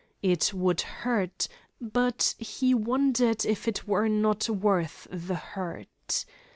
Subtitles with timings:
[0.23, 1.47] It would hurt,
[1.79, 6.25] but he wondered if it were not worth the hurt.